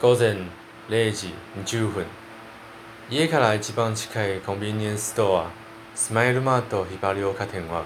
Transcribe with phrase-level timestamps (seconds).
[0.00, 0.34] 午前
[0.88, 2.06] 0時20分。
[3.10, 5.50] 家から一番近いコンビニエンスストア
[5.94, 7.84] スマイルマートひばり岡店は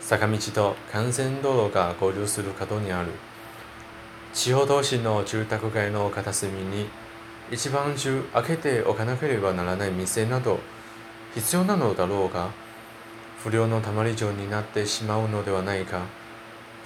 [0.00, 3.10] 坂道と幹線道路が合流する角にある。
[4.32, 6.88] 地方都市の住宅街の片隅に
[7.50, 10.58] 一番中開けておかなければならない店など
[11.34, 12.48] 必要なのだろうが
[13.44, 16.00] 不良のたまり場になってしまうのではないか。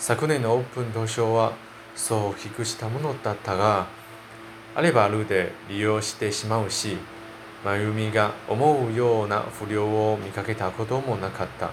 [0.00, 1.52] 昨年のオープン当初は
[1.94, 3.86] そう低くしたものだったが
[4.76, 6.98] あればあるで利用してしまうし
[7.64, 11.70] 真由美が思うような不良を見かけたこともなかった。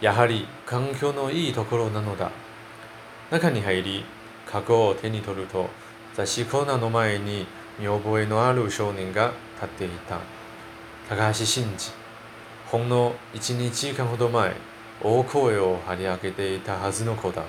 [0.00, 2.30] やはり環境のいいところなのだ。
[3.32, 4.04] 中に入り
[4.46, 5.68] カゴを手に取ると
[6.14, 7.46] 雑誌コーナーの前に
[7.80, 10.20] 見覚えのある少年が立っていた。
[11.08, 11.76] 高橋真二
[12.66, 14.54] ほんの12時間ほど前
[15.02, 17.42] 大声を張り上げていたはずの子だ。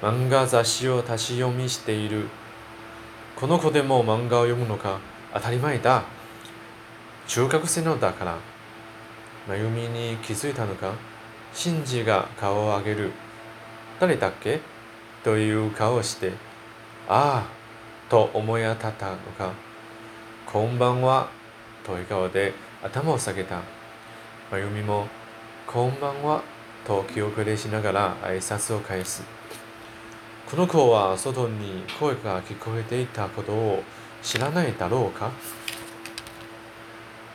[0.00, 2.28] 漫画雑誌を立ち読みしている
[3.38, 4.98] この子でも漫画を読むのか
[5.32, 6.02] 当たり前だ。
[7.28, 8.38] 中学生のだから
[9.46, 10.94] 真由美に気づいたのか
[11.54, 13.12] シンジが顔を上げる。
[14.00, 14.58] 誰だっけ？
[15.22, 16.32] という顔をして
[17.08, 19.52] ああと思い当たったのか。
[20.44, 21.28] こんばんは
[21.86, 23.60] と笑顔で頭を下げた。
[24.50, 25.06] 真由美も
[25.64, 26.42] こんばんは
[26.84, 29.22] と気遅れしながら挨拶を返す。
[30.50, 33.82] この子は外に声が聞こえていたことを
[34.22, 35.30] 知らないだろうか？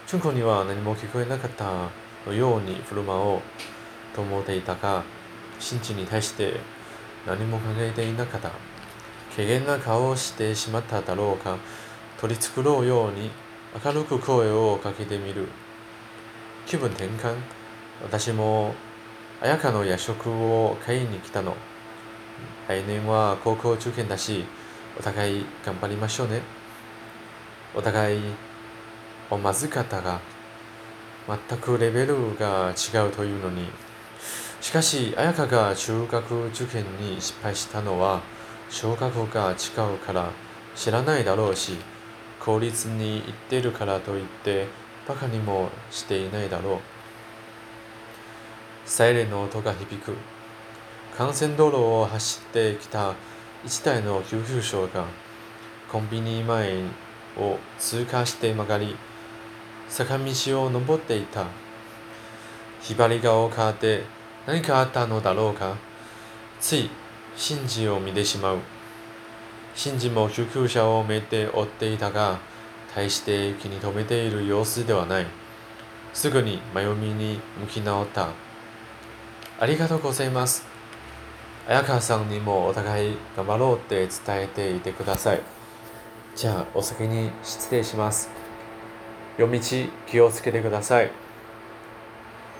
[0.07, 1.91] 純子には何も聞こえなかった
[2.25, 3.41] のように振る舞おう
[4.15, 5.03] と思っていたが
[5.59, 6.55] 真治に対して
[7.27, 8.49] 何も考えていなかった？
[9.35, 11.59] 怪げな顔をしてしまっただろうか？
[12.19, 13.29] 取り繕うように
[13.85, 15.49] 明るく声をかけてみる。
[16.65, 17.35] 気分転換？
[18.01, 18.73] 私も
[19.39, 21.55] 綾香の夜食を買いに来たの。
[22.67, 24.45] 来年は高校受験だし
[24.97, 26.41] お互い頑張りましょうね。
[27.75, 28.21] お互い
[29.29, 30.19] おまずかったが
[31.27, 33.69] 全くレベルが違うというのに。
[34.61, 38.21] しかし綾香が中学受験に失敗したのは
[38.69, 40.29] 小学校が違うから
[40.75, 41.77] 知らないだろうし
[42.39, 44.67] 公立に行ってるからといって
[45.07, 46.79] バカにもしていないだろう。
[48.85, 50.15] サイレンの音が響く。
[51.19, 53.13] 幹線道路を走ってきた
[53.63, 55.05] 一台の救急車が
[55.91, 56.81] コンビニ前
[57.37, 58.95] を通過して曲がり
[59.89, 61.45] 坂道を登っていた。
[62.81, 64.03] ひばりがを変わって
[64.47, 65.75] 何かあったのだろうか。
[66.59, 66.89] つい
[67.35, 68.57] シンジを見てしまう。
[69.75, 72.39] シンジも救急車を目で追っていたが
[72.95, 75.27] 大して気に留めている様子ではない。
[76.11, 78.29] すぐに真由美に向き直った。
[79.59, 80.72] ありがとうございます。
[81.65, 85.41] 綾川さんにもお互い頑張ろうって伝えていてください。
[86.35, 88.29] じゃあお先に失礼します。
[89.37, 89.65] 夜道
[90.05, 91.11] 気をつけてください。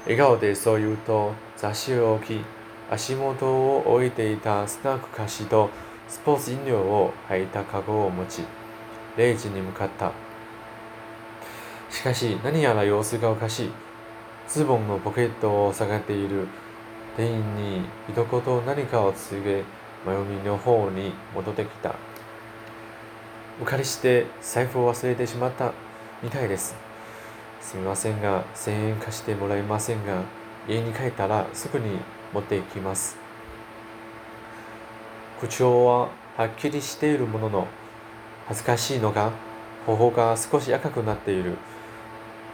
[0.06, 2.46] 笑顔でそう言うと雑誌を置き
[2.90, 5.69] 足元を置いていたスナック菓子と
[6.08, 8.44] スポーツ飲料を入ったカゴを持ち
[9.18, 10.13] 0時に向かった。
[11.90, 13.72] しかし何やら様子がおかしい。
[14.47, 16.47] ズボンのポケットを探っている。
[17.16, 19.63] 店員に一言何かを告げ
[20.06, 21.96] 真由美の方に戻ってきた。
[23.62, 25.74] お借りして財布を忘れてしまった
[26.24, 26.75] みたいです。
[27.62, 30.24] すみませんが1000円貸してもらえませんが
[30.68, 32.00] 家に帰ったらすぐに
[32.34, 33.16] 持っていきます。
[35.40, 37.68] 口調ははっきりしているものの
[38.47, 39.31] 恥ずかしいのか
[39.85, 41.57] 頬が少し赤くなっている。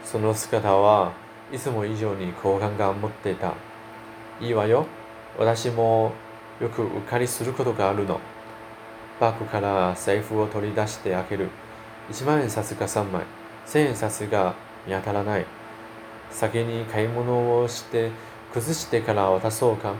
[0.03, 1.13] その姿は
[1.51, 3.53] いつも以上に好感が持っていた。
[4.41, 4.85] いいわよ。
[5.37, 6.13] 私も
[6.61, 8.19] よくうっかりすることがあるの。
[9.19, 11.49] バッグから財布を取り出して開ける。
[12.09, 13.23] 1万円札が3枚。
[13.67, 14.55] 1000円札が
[14.87, 15.45] 見当たらない。
[16.31, 18.11] 先に買い物をして
[18.53, 19.93] 崩してから渡そうか。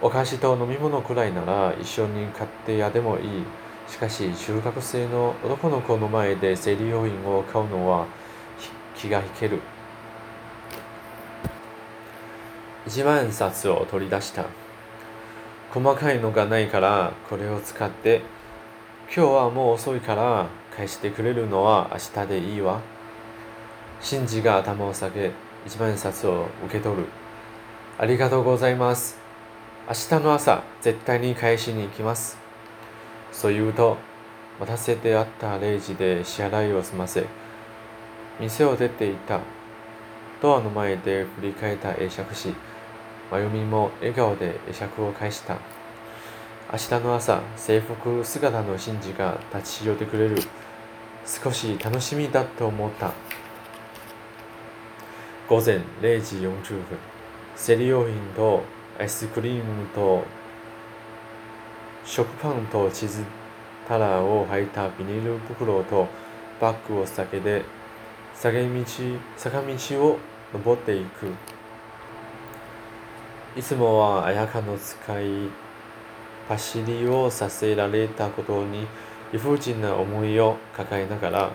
[0.00, 3.44] お菓子と飲み物くらいなら一緒に買ってやでもいい。
[3.88, 8.06] しかし中学生の男の子の前で生理用品を買うのは
[8.94, 9.60] 気が引ける。
[12.94, 14.44] 1万円札を取り出した。
[15.72, 18.22] 細かいのがないからこれを使って
[19.12, 20.46] 今日はもう遅いから
[20.76, 22.80] 返してくれるのは明日でいいわ。
[24.00, 25.32] シンジが頭を下げ
[25.66, 27.06] 1万円札を受け取る。
[27.98, 29.18] ありがとうございます。
[29.88, 32.38] 明日の朝絶対に返しに行きます。
[33.32, 33.96] そう言うと
[34.60, 37.26] 待たせてあった0時で支払いを済ませ
[38.38, 39.40] 店を出ていた。
[40.40, 42.54] ドアの前で振り返った会釈し
[43.34, 45.56] 真由美も笑顔で会釈を返した。
[46.72, 50.36] 明日の朝制服姿のシンジが立ち寄ってくれる。
[51.26, 53.12] 少し楽しみだと思った。
[55.48, 56.84] 午前0時40分
[57.56, 58.62] 生理用品と
[59.00, 60.24] アイスクリームと
[62.04, 63.24] 食パンとチーズ
[63.88, 66.06] タラを入ったビニール袋と
[66.60, 67.64] バッグを避けて
[68.32, 68.68] 坂道
[69.36, 70.18] 坂道を
[70.52, 71.32] 登っていく。
[73.56, 75.48] いつもは綾香の使い
[76.48, 78.86] 走りをさせられたことに
[79.32, 81.52] 理不尽な思いを抱えながら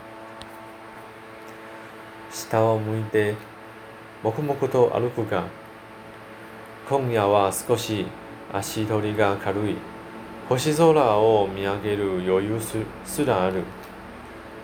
[2.31, 3.35] 下を向いて
[4.23, 5.45] 黙々と歩くが
[6.89, 8.07] 今夜は少し
[8.51, 9.75] 足取りが軽い。
[10.49, 12.59] 星空を見上げる余裕
[13.05, 13.61] すらある。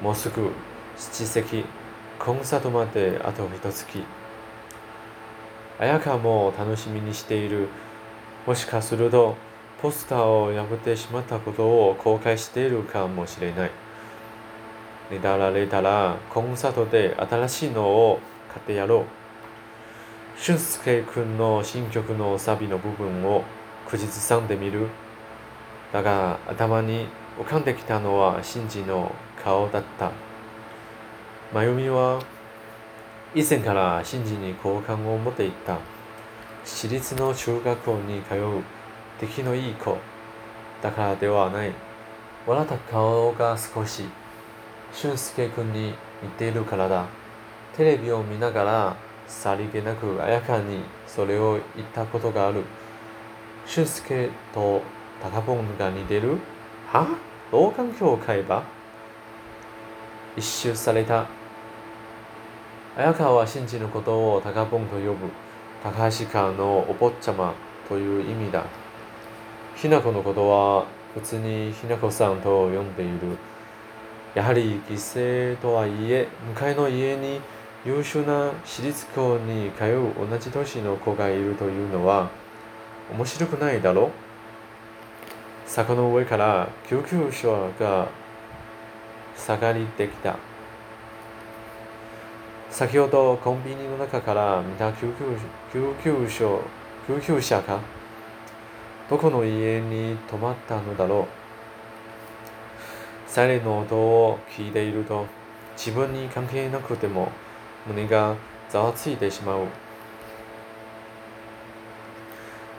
[0.02, 0.50] もうすぐ
[0.98, 1.64] 七席
[2.18, 4.04] コンサートまであと一月。
[5.80, 7.68] 綾香も楽しみにしている。
[8.46, 9.36] もしかすると
[9.82, 13.72] ポスターを破ってしまったことを後悔しているかもしれない。
[15.12, 18.20] ねだられたらコンサートで新しいのを
[18.50, 20.40] 買ってやろう。
[20.40, 23.44] 俊介くんの新曲のサビの部分を
[23.88, 24.88] 口ずさんでみる。
[25.92, 27.08] だが頭に
[27.40, 29.14] 浮かんできたのはシンジの
[29.44, 30.12] 顔だった。
[31.54, 32.22] 真由美は
[33.38, 35.78] 以前から真珠に好感を持っていた。
[36.64, 38.64] 私立の中学校に通う
[39.20, 39.98] 出来のいい子
[40.82, 41.74] だからではない。
[42.48, 44.06] 笑った顔が少し
[44.94, 45.94] 俊介君に
[46.24, 47.08] 似ているからだ。
[47.76, 48.96] テレビを見ながら
[49.28, 52.64] さりげなく綾香にそれを言ったことがある。
[53.66, 54.82] 俊介と
[55.22, 56.38] 高ボンが似てる？
[56.88, 57.06] は？
[57.52, 58.64] 老眼鏡を買えば
[60.38, 61.28] 一周された。
[62.98, 65.30] 綾川は真珠のことを高ボンと呼ぶ
[65.84, 67.54] 高橋川のお坊ちゃま
[67.90, 68.64] という意味だ。
[69.76, 73.38] ひな子のことは普通にひな子さんと呼んでいる。
[74.34, 77.42] やはり犠牲とはいえ、向かいの家に
[77.86, 82.30] 優秀な私立校に通う同じ年の子がいるというのは
[83.12, 85.70] 面白くないだろう？
[85.70, 88.08] 坂の上から救急車が
[89.36, 90.38] 下がりてきた。
[92.76, 95.24] 先ほどコンビニの中から見た救急
[95.72, 96.60] 救急車
[97.08, 97.80] 救急車か
[99.10, 101.26] どこの家に泊まったのだろ
[103.28, 103.32] う。
[103.32, 105.26] サイレンの音を聞いていると
[105.78, 107.32] 自分に関係なくても
[107.88, 108.36] 胸が
[108.70, 109.68] ざわついてしまう。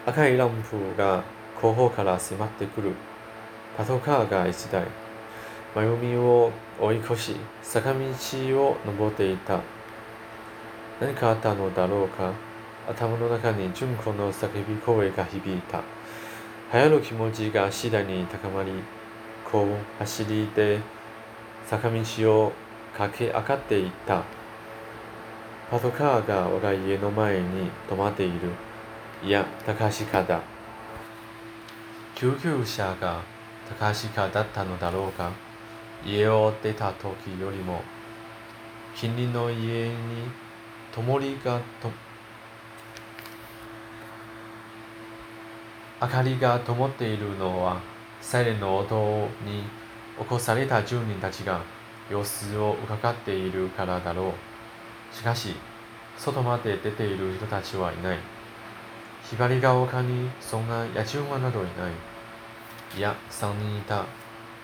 [0.05, 1.25] 赤いランプが
[1.59, 2.93] 後方から迫ってくる。
[3.79, 4.85] パトカーが一台。
[5.75, 7.99] 真由美を追い越し坂道
[8.63, 9.61] を登っていた。
[11.01, 12.33] 何かあったのだろうか？
[12.89, 15.83] 頭の中に純子の叫び声が響いた。
[16.73, 18.73] 流行る気持ちが次第に高まり、
[19.51, 20.81] こう走りで
[21.67, 22.01] 坂道
[22.47, 22.53] を
[22.97, 24.23] 駆け上がっていった。
[25.71, 28.51] パトカーが我が家の前に止まっている。
[29.23, 30.41] いや、高橋かだ。
[32.15, 33.21] 救急車が
[33.79, 35.31] 高橋かだったのだろうか？
[36.05, 37.83] 家を出た時よりも、
[38.95, 39.95] 近隣の家に
[40.97, 41.91] 灯りがと
[46.01, 47.83] 明かりが灯っているのは
[48.23, 49.65] サイレンの音に
[50.19, 51.61] 起こされた住人たちが
[52.11, 54.33] 様子を伺っているからだろ
[55.13, 55.15] う。
[55.15, 55.55] しかし、
[56.17, 58.19] 外まで出ている人たちはいない。
[59.29, 62.99] 左側にそんな野獣馬などいない。
[62.99, 64.05] いや、三人いた。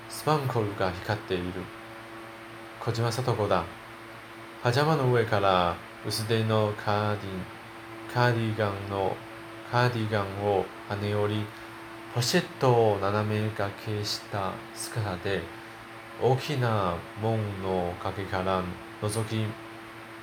[0.08, 1.44] スパンコルが光っている。
[2.80, 3.64] 小島聡子だ。
[4.62, 9.16] パジャマの上から薄手のカーディカーディガンの
[9.70, 11.46] カーディガンを跳ね降り
[12.12, 15.42] ポシェットを斜め掛けした姿で
[16.20, 18.62] 大きな門の陰から
[19.00, 19.46] 覗き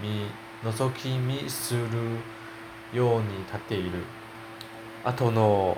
[0.01, 0.29] 見
[0.63, 1.87] 覗き見する
[2.93, 4.03] ように立っている。
[5.05, 5.77] 後の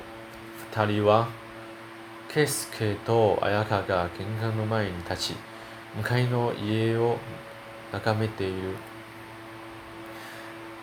[0.74, 1.30] 二人は
[2.28, 5.36] 圭介と綾香が玄関の前に立ち
[5.96, 7.18] 向かいの家を
[7.92, 8.76] 眺めている。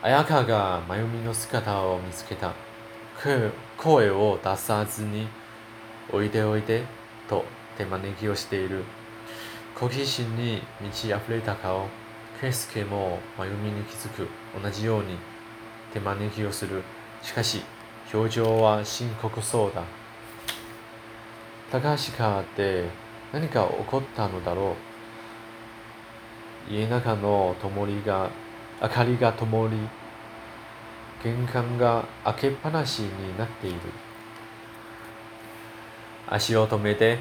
[0.00, 2.54] 綾香が真由美の姿を見つけた。
[3.76, 5.26] 声を出さずに、
[6.12, 6.84] おいでおいで、
[7.28, 7.44] と
[7.76, 8.84] 手招きをしている。
[9.74, 11.88] 好奇心に満ち溢れた顔。
[12.40, 14.28] 圭介も真由美に気づく。
[14.62, 15.16] 同じように
[15.92, 16.84] 手招きをする。
[17.20, 17.62] しかし、
[18.14, 19.82] 表情は深刻そうだ。
[21.72, 22.84] 高橋かって
[23.32, 24.76] 何か起こったのだろ
[26.70, 26.72] う。
[26.72, 28.30] 家中の灯りが
[28.80, 29.76] 明かりが灯り、
[31.22, 33.80] 玄関が開けっぱなしになっている。
[36.28, 37.18] 足を止めて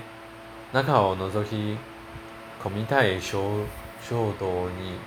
[0.73, 1.77] 中を覗き
[2.61, 3.65] 込みたい衝
[4.39, 4.99] 動に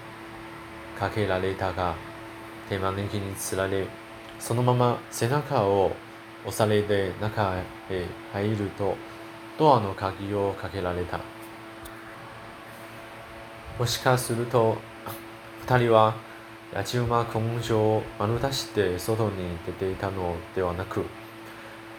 [0.98, 1.94] かけられたが
[2.68, 3.86] 手招きにつられ
[4.38, 5.92] そのまま背中を
[6.46, 7.54] 押されて中
[7.90, 8.96] へ入ると
[9.58, 11.20] ドアの鍵をかけられた。
[13.78, 14.78] もしかすると
[15.60, 16.14] 二人は
[16.72, 21.04] 八千馬根性を丸出して外に出ていたのではなく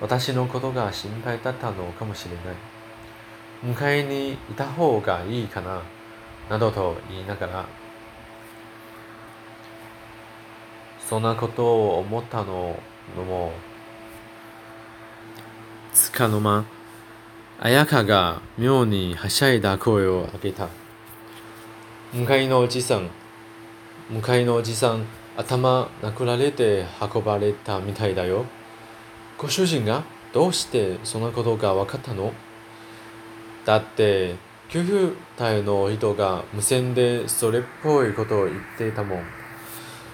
[0.01, 2.55] 私のことが心配だったのかもしれない。
[3.63, 5.83] 迎えにいた方がいいかな、
[6.49, 7.65] などと言いながら、
[11.07, 12.75] そんなことを思ったの
[13.15, 13.51] も、
[15.93, 16.65] つかの間、
[17.59, 20.67] 綾香が妙にはしゃいだ声を上げた。
[22.11, 23.11] 向かいのおじさん、
[24.11, 25.05] 向かいのおじさん、
[25.37, 28.45] 頭殴られて運ばれたみたいだよ。
[29.37, 30.03] ご主人が
[30.33, 32.33] どうしてそんなことが分かったの？
[33.63, 34.35] だって
[34.67, 39.23] 救急隊の人が無線でそれっぽいことを言ってたもん。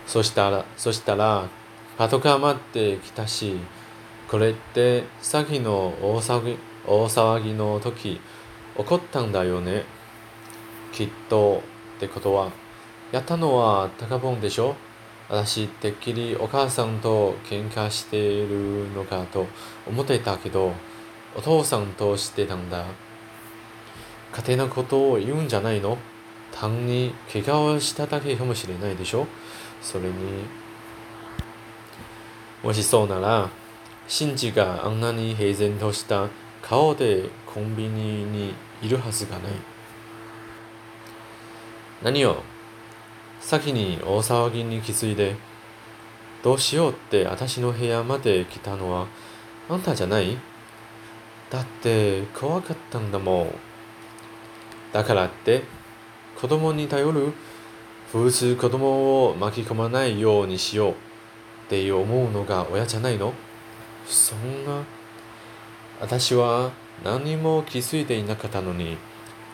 [0.05, 1.49] そしたら、そしたら、
[1.97, 3.57] パトカー待ってきたし、
[4.29, 8.21] これってさっきの大騒ぎ大騒ぎの時
[8.77, 9.85] 起こったんだよね。
[10.93, 11.63] きっと
[11.97, 12.51] ってことは、
[13.11, 14.75] やったのは高ボンでしょ？
[15.29, 19.47] 私てっきりお母さんと喧嘩しているのかと
[19.85, 20.73] 思ってたけど
[21.35, 22.85] お父さんとしてたんだ。
[24.33, 25.97] 家庭のことを言うんじゃないの？
[26.51, 29.25] 単に怪我をしただけかもしれないでしょ？
[29.81, 30.13] それに
[32.63, 33.49] もしそうなら
[34.07, 36.27] シンジがあんなに平然とした
[36.61, 39.51] 顔でコンビニにいるはずがない。
[42.03, 42.43] 何を？
[43.39, 45.35] 先に大騒ぎに気づいて、
[46.43, 49.07] どうしようって私の部屋まで来たのは
[49.69, 50.37] あんたじゃない？
[51.49, 53.47] だって怖かったんだもん。
[54.93, 55.63] だからって
[56.39, 57.33] 子供に頼る
[58.11, 60.91] 普通子供を巻き込まないようにしよう。
[60.91, 60.95] っ
[61.69, 63.33] て思うのが親じゃないの？
[64.05, 64.83] そんな。
[65.99, 66.71] 私は
[67.03, 68.97] 何も気づいていなかったのに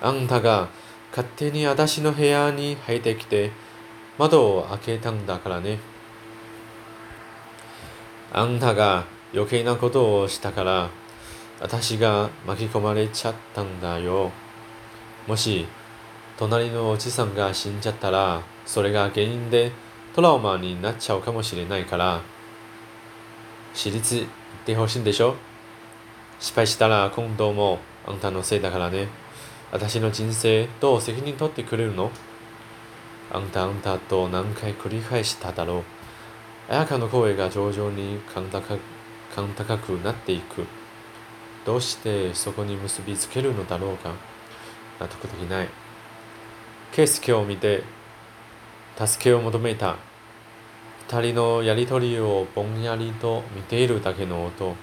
[0.02, 0.68] あんたが
[1.12, 3.52] 勝手に私の部屋に入ってきて
[4.17, 5.79] 窓を開けたんだからね。
[8.32, 10.89] あんたが余計なことをしたから、
[11.60, 14.32] 私が巻き込まれちゃったんだよ。
[15.27, 15.65] もし、
[16.38, 19.72] 隣のおじさんが死んじゃったら、それが原因で
[20.15, 22.22] トラウマになっちゃうかもしれないから、
[23.74, 24.27] 私立行っ
[24.65, 25.36] てほしいんでしょ？
[26.39, 29.08] 失敗したら今度もあんたのせいだからね。
[29.72, 32.12] 私の人生どう責任取ってくれるの？
[33.34, 35.84] あんたあんたと何回繰り返しただろう。
[36.72, 38.78] 綾香の声が徐々に甲高
[39.56, 40.66] 高くなっていく。
[41.66, 44.13] どうしてそこに結びつけるのだろうか
[45.00, 45.70] 納得できない。
[46.92, 47.84] 圭介を見て、
[48.96, 49.98] 助けを求めた。
[51.08, 54.75] 二人のやりとりをぼんやりと見ているだけの音。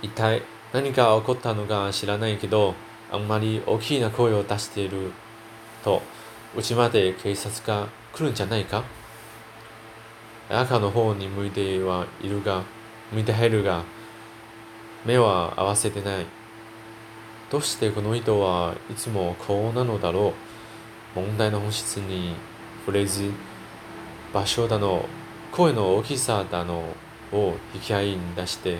[0.00, 2.74] 一体何が起こったのか知らないけど、
[3.12, 5.12] あんまり大きな声を出している
[5.84, 6.02] と、
[6.56, 8.82] うちまで警察が来るんじゃないか？
[10.48, 12.62] 赤の方に向いてはいるが、
[13.12, 13.84] 向いて入るが、
[15.04, 16.26] 目は合わせてない。
[17.50, 20.32] どうしてこの人はいつもこうなのだろ
[21.14, 21.20] う？
[21.20, 22.34] 問題の本質に
[22.86, 23.30] 触れず、
[24.32, 25.06] 場所だの、
[25.52, 26.82] 声の大きさだの
[27.32, 28.78] を引き合いに出して、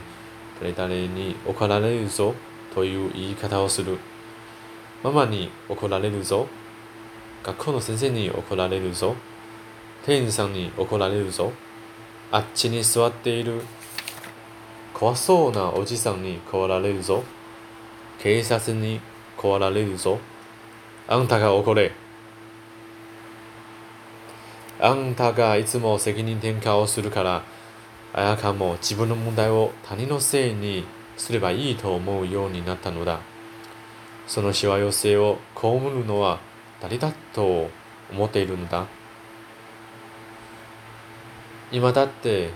[0.61, 2.34] 誰々に怒られるぞ
[2.75, 3.99] という言い方をする。
[5.02, 6.49] ママに怒られるぞ
[7.45, 9.15] 学校の先生に怒られるぞ。
[10.07, 11.53] 店員さんに怒られるぞ。
[12.31, 13.61] あっちに座っている
[14.95, 17.23] 怖そうなおじさんに怒られるぞ。
[18.19, 18.99] 警察に
[19.37, 20.19] 怒られるぞ。
[21.07, 21.93] あんたが怒れ。
[24.81, 27.43] あんたがいつも責任転嫁をするから、
[28.15, 30.87] あやかも自分の問題を他人のせいに
[31.19, 33.21] すればいいと思うようになったのだ。
[34.27, 36.41] そのしわ寄せを被るのは
[36.85, 37.71] 誰だと
[38.12, 38.87] 思っているのだ？
[41.73, 42.50] 今だって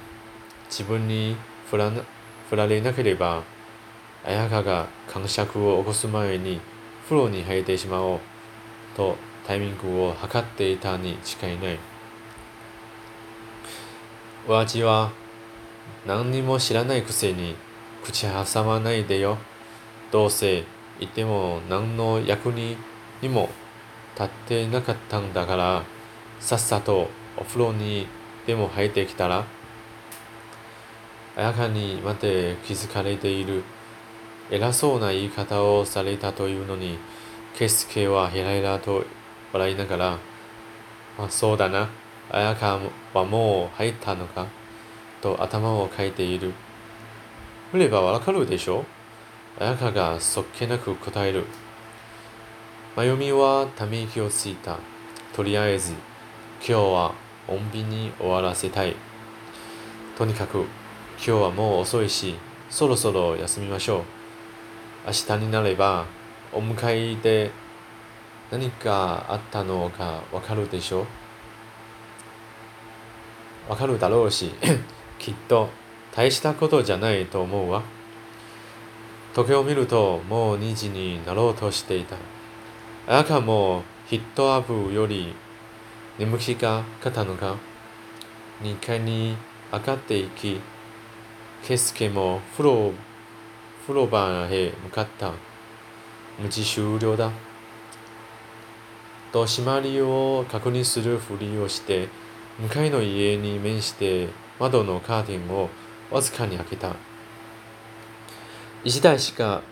[0.68, 1.34] 自分に
[1.70, 1.90] 振ら
[2.50, 3.42] 振られなければ
[4.26, 6.60] 綾香が感触を起こす前に
[7.04, 8.20] 風呂に入ってしまおう
[8.94, 9.16] と
[9.46, 11.78] タイミングを測っていたに違いない。
[14.46, 15.10] 親父は
[16.06, 17.56] 何にも知らないくせに
[18.04, 19.38] 口挟まないでよ。
[20.12, 20.64] どうせ
[21.00, 22.76] 言っても何の役に
[23.22, 23.48] にも
[24.18, 25.84] 立ってなかったんだから、
[26.40, 28.08] さっさとお風呂に
[28.46, 29.44] でも入ってきたら、
[31.36, 33.62] あやかにまで気づかれている
[34.50, 36.98] 偉そうな言い方をされたというのに、
[37.56, 39.04] ケスケはヘラヘラと
[39.52, 40.18] 笑いながら、
[41.18, 41.88] あ、そうだな、
[42.30, 42.80] 綾香
[43.14, 44.46] はもう入ったのか
[45.20, 46.52] と頭をかいている。
[47.70, 48.84] 振ればわかるでしょ
[49.60, 51.44] 綾香がそっけなく答える。
[52.98, 54.76] まゆみはため息をついた。
[55.32, 57.14] とりあえず、今日は
[57.46, 58.96] 穏便に終わらせたい。
[60.16, 60.66] とにかく、今
[61.18, 62.34] 日はもう遅いし、
[62.68, 64.02] そろそろ休みましょう。
[65.06, 66.06] 明日になれば、
[66.52, 67.52] お迎えで
[68.50, 71.06] 何かあったのかわかるでしょ
[73.68, 74.50] わかるだろうし、
[75.20, 75.68] きっと
[76.16, 77.84] 大したことじゃないと思うわ。
[79.34, 82.16] 時計を見るともう2時になろうとしていた。
[83.10, 85.34] あかもヒットアップより
[86.18, 87.56] 眠気がかったのか
[88.62, 89.34] 2階に
[89.72, 90.60] 上がっていき、
[91.64, 92.92] ケスケも風呂
[93.86, 95.32] 風呂場へ向かった。
[96.38, 97.32] 無事終了だ。
[99.32, 102.10] と締まりを確認するふりをして、
[102.58, 105.70] 向かいの家に面して窓のカーテンを
[106.10, 106.94] わずかに開けた。
[108.84, 109.62] 1台しか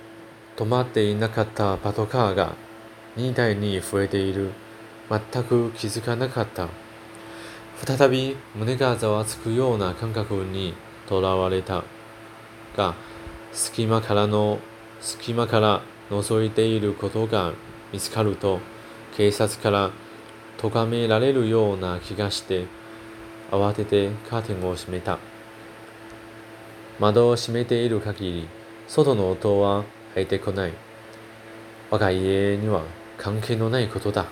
[0.56, 2.54] 止まっていなかったパトカーが
[3.16, 4.52] 2台に増えている。
[5.08, 6.68] 全く気づかなかった。
[7.84, 10.74] 再び胸がざわつくような感覚に
[11.08, 11.84] とらわれた。
[12.76, 12.94] が、
[13.52, 14.58] 隙間からの、
[15.00, 17.52] 隙間から覗いていることが
[17.92, 18.60] 見つかると、
[19.16, 19.90] 警察から
[20.58, 22.66] 咎められるような気がして、
[23.50, 25.18] 慌ててカーテンを閉めた。
[26.98, 28.48] 窓を閉めている限り、
[28.88, 30.72] 外の音は入ってこない。
[31.90, 32.82] 我が家には
[33.16, 34.26] 関係のないことだ。